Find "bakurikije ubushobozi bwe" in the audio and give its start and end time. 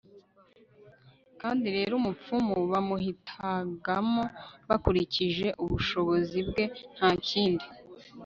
4.69-6.63